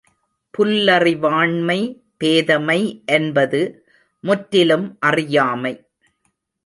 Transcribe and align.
புல்லறிவாண்மை 0.57 1.77
பேதைமை 2.17 2.79
என்பது 3.05 3.61
முற்றிலும் 4.23 4.97
அறியாமை. 4.99 5.73